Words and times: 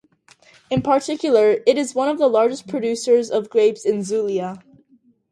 In 0.71 0.81
particular 0.81 1.57
it 1.67 1.77
is 1.77 1.93
one 1.93 2.09
of 2.09 2.17
the 2.17 2.25
largest 2.25 2.67
producers 2.67 3.29
of 3.29 3.51
grapes 3.51 3.85
in 3.85 4.01
Zulia. 4.01 4.57